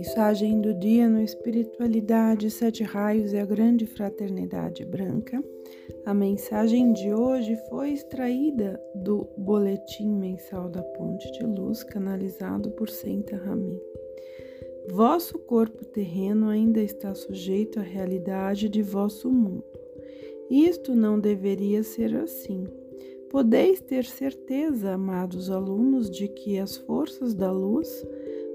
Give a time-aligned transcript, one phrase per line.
[0.00, 5.44] Mensagem do dia no Espiritualidade, Sete Raios e a Grande Fraternidade Branca.
[6.06, 12.88] A mensagem de hoje foi extraída do Boletim Mensal da Ponte de Luz, canalizado por
[12.88, 13.78] Senta Ramin.
[14.90, 19.62] Vosso corpo terreno ainda está sujeito à realidade de vosso mundo.
[20.50, 22.64] Isto não deveria ser assim.
[23.28, 28.02] Podeis ter certeza, amados alunos, de que as forças da luz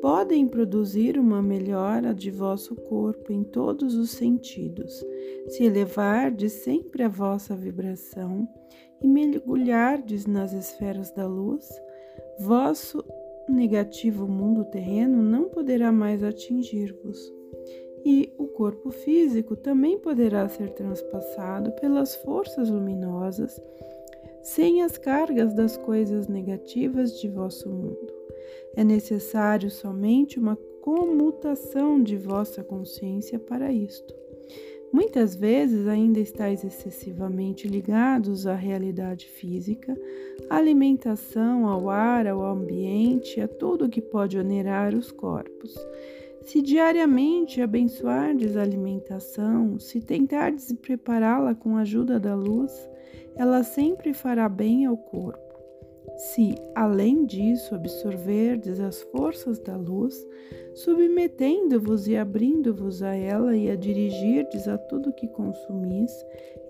[0.00, 5.04] podem produzir uma melhora de vosso corpo em todos os sentidos,
[5.48, 8.48] se elevardes sempre a vossa vibração
[9.02, 11.68] e mergulhardes nas esferas da luz,
[12.38, 13.04] vosso
[13.48, 17.32] negativo mundo terreno não poderá mais atingir-vos.
[18.04, 23.60] E o corpo físico também poderá ser transpassado pelas forças luminosas,
[24.42, 28.25] sem as cargas das coisas negativas de vosso mundo.
[28.74, 34.14] É necessário somente uma comutação de vossa consciência para isto.
[34.92, 39.94] Muitas vezes ainda estáis excessivamente ligados à realidade física,
[40.48, 45.76] à alimentação, ao ar, ao ambiente, a tudo que pode onerar os corpos.
[46.42, 52.72] Se diariamente abençoardes a alimentação, se tentardes prepará-la com a ajuda da luz,
[53.34, 55.45] ela sempre fará bem ao corpo.
[56.16, 60.26] Se, além disso, absorverdes as forças da luz,
[60.74, 66.10] submetendo-vos e abrindo-vos a ela e a dirigirdes a tudo que consumis,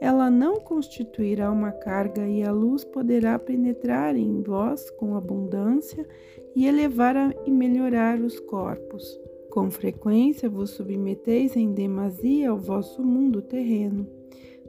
[0.00, 6.06] ela não constituirá uma carga e a luz poderá penetrar em vós com abundância
[6.55, 7.16] e elevar
[7.47, 9.19] e melhorar os corpos.
[9.48, 14.06] Com frequência vos submeteis em demasia ao vosso mundo terreno,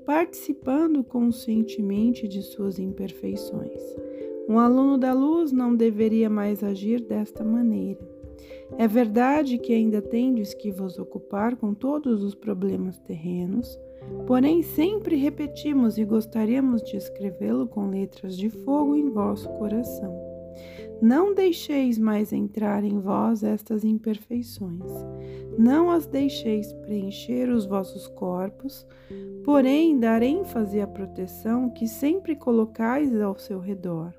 [0.05, 3.81] participando conscientemente de suas imperfeições.
[4.47, 7.99] Um aluno da luz não deveria mais agir desta maneira.
[8.77, 13.77] É verdade que ainda tendes que vos ocupar com todos os problemas terrenos,
[14.25, 20.15] porém sempre repetimos e gostaríamos de escrevê-lo com letras de fogo em vosso coração.
[21.01, 24.91] Não deixeis mais entrar em vós estas imperfeições.
[25.57, 28.85] Não as deixeis preencher os vossos corpos,
[29.43, 34.13] porém dar ênfase à proteção que sempre colocais ao seu redor.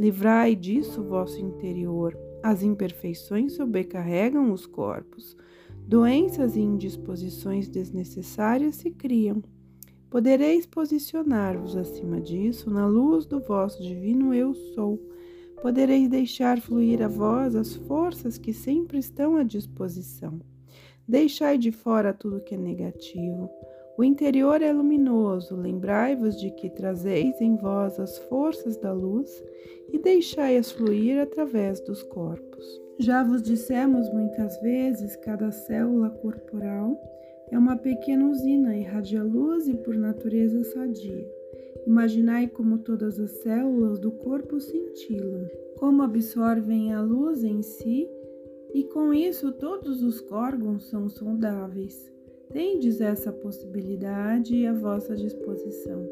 [0.00, 2.18] Livrai disso vosso interior.
[2.42, 5.36] As imperfeições sobrecarregam os corpos.
[5.86, 9.42] Doenças e indisposições desnecessárias se criam.
[10.08, 14.98] Podereis posicionar-vos acima disso na luz do vosso divino Eu Sou.
[15.60, 20.40] Podereis deixar fluir a vós as forças que sempre estão à disposição.
[21.06, 23.50] Deixai de fora tudo que é negativo.
[24.00, 29.44] O interior é luminoso, lembrai-vos de que trazeis em vós as forças da luz
[29.92, 32.64] e deixai-as fluir através dos corpos.
[32.98, 36.98] Já vos dissemos muitas vezes, cada célula corporal
[37.50, 41.30] é uma pequena usina, irradia luz e por natureza sadia.
[41.86, 45.46] Imaginai como todas as células do corpo cintilam,
[45.76, 48.08] como absorvem a luz em si,
[48.72, 52.10] e com isso todos os órgãos são saudáveis.
[52.52, 56.04] Tendes essa possibilidade à vossa disposição.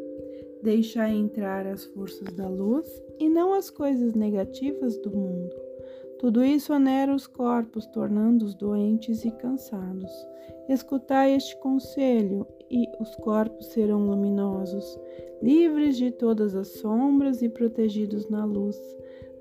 [0.63, 5.57] Deixai entrar as forças da luz e não as coisas negativas do mundo.
[6.21, 10.13] Tudo isso onera os corpos, tornando-os doentes e cansados.
[10.69, 14.97] Escutai este conselho e os corpos serão luminosos,
[15.43, 18.81] livres de todas as sombras e protegidos na luz,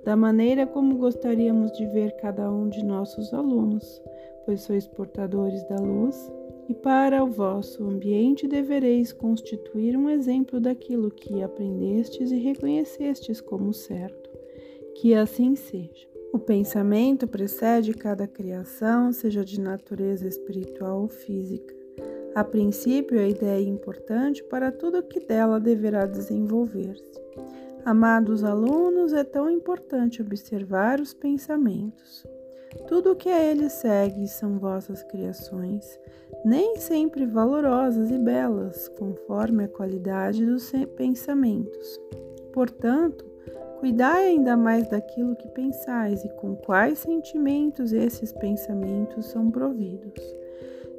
[0.03, 4.01] da maneira como gostaríamos de ver cada um de nossos alunos,
[4.45, 6.31] pois sois portadores da luz
[6.67, 13.73] e para o vosso ambiente devereis constituir um exemplo daquilo que aprendestes e reconhecestes como
[13.73, 14.29] certo.
[14.95, 16.07] Que assim seja.
[16.33, 21.73] O pensamento precede cada criação, seja de natureza espiritual ou física.
[22.35, 27.19] A princípio, a ideia é importante para tudo o que dela deverá desenvolver-se.
[27.85, 32.25] Amados alunos, é tão importante observar os pensamentos.
[32.85, 35.99] Tudo o que a ele segue são vossas criações,
[36.45, 41.99] nem sempre valorosas e belas, conforme a qualidade dos pensamentos.
[42.53, 43.25] Portanto,
[43.79, 50.21] cuidai ainda mais daquilo que pensais e com quais sentimentos esses pensamentos são providos.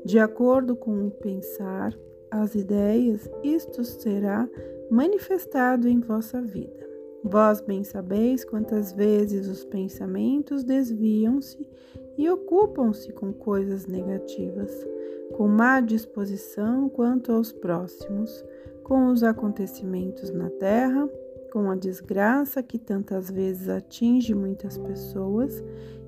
[0.04, 1.92] De acordo com o pensar,
[2.30, 4.48] as ideias, isto será
[4.90, 6.87] manifestado em vossa vida.
[7.24, 11.68] Vós bem sabeis quantas vezes os pensamentos desviam-se
[12.16, 14.86] e ocupam-se com coisas negativas,
[15.32, 18.44] com má disposição quanto aos próximos,
[18.84, 21.08] com os acontecimentos na terra,
[21.52, 25.62] com a desgraça que tantas vezes atinge muitas pessoas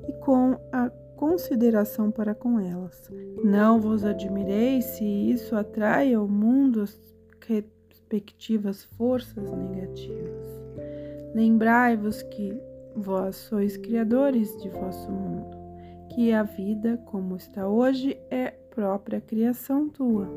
[0.08, 3.10] e com a consideração para com elas.
[3.44, 6.98] Não vos admireis se isso atrai ao mundo as
[7.46, 10.39] respectivas forças negativas.
[11.34, 12.58] Lembrai-vos que
[12.96, 15.56] vós sois criadores de vosso mundo,
[16.14, 20.28] que a vida como está hoje é própria criação tua,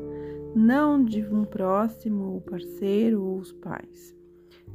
[0.54, 4.14] não de um próximo, o parceiro ou os pais.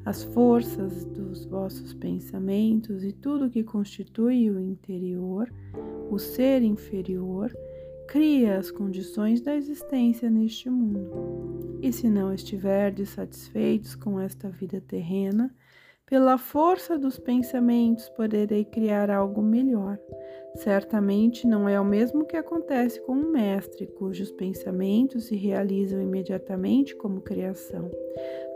[0.06, 5.51] As forças dos vossos pensamentos e tudo que constitui o interior,
[6.10, 7.54] o ser inferior,
[8.07, 11.77] cria as condições da existência neste mundo.
[11.81, 15.54] E se não estiverdes satisfeitos com esta vida terrena,
[16.09, 20.00] pela força dos pensamentos poderei criar algo melhor.
[20.56, 26.95] Certamente não é o mesmo que acontece com um mestre, cujos pensamentos se realizam imediatamente
[26.95, 27.91] como criação.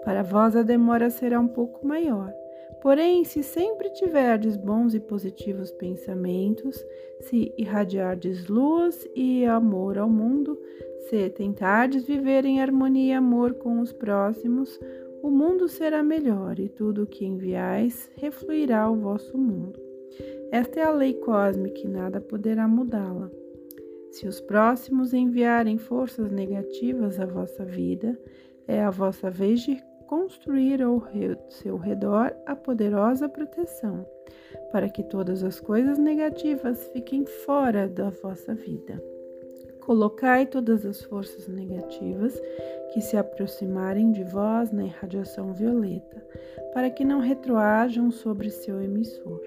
[0.04, 2.34] Para vós a demora será um pouco maior.
[2.82, 6.84] Porém, se sempre tiverdes bons e positivos pensamentos,
[7.22, 10.60] se irradiardes luz e amor ao mundo,
[11.10, 14.78] se tentardes viver em harmonia e amor com os próximos,
[15.24, 19.80] o mundo será melhor e tudo o que enviais refluirá ao vosso mundo.
[20.52, 23.32] Esta é a lei cósmica e nada poderá mudá-la.
[24.12, 28.20] Se os próximos enviarem forças negativas à vossa vida,
[28.68, 31.02] é a vossa vez de construir ao
[31.50, 34.06] seu redor a poderosa proteção,
[34.74, 39.02] para que todas as coisas negativas fiquem fora da vossa vida.
[39.86, 42.42] Colocai todas as forças negativas
[42.94, 46.26] que se aproximarem de vós na irradiação violeta,
[46.74, 49.42] para que não retroajam sobre seu emissor.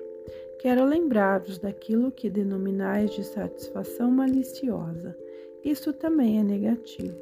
[0.59, 5.17] Quero lembrar-vos daquilo que denominais de satisfação maliciosa.
[5.65, 7.17] Isso também é negativo.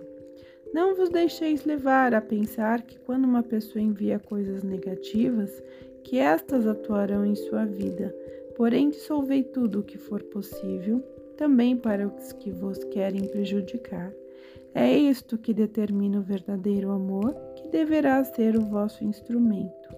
[0.73, 5.63] Não vos deixeis levar a pensar que quando uma pessoa envia coisas negativas,
[6.03, 8.13] que estas atuarão em sua vida.
[8.57, 11.01] Porém, dissolvei tudo o que for possível
[11.37, 14.13] também para os que vos querem prejudicar.
[14.75, 19.89] É isto que determina o verdadeiro amor, que deverá ser o vosso instrumento.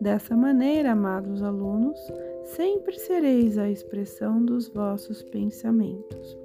[0.00, 1.98] Dessa maneira, amados alunos,
[2.44, 6.38] sempre sereis a expressão dos vossos pensamentos.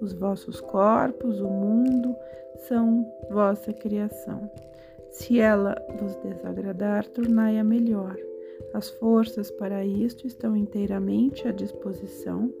[0.00, 2.14] Os vossos corpos, o mundo,
[2.68, 4.50] são vossa criação.
[5.10, 8.16] Se ela vos desagradar, tornai-a melhor.
[8.72, 12.52] As forças para isto estão inteiramente à disposição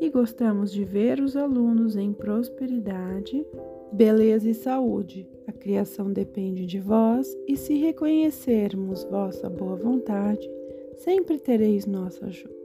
[0.00, 3.44] e gostamos de ver os alunos em prosperidade,
[3.92, 5.26] beleza e saúde.
[5.46, 10.48] A criação depende de vós e se reconhecermos vossa boa vontade,
[10.96, 12.57] sempre tereis nossa ajuda.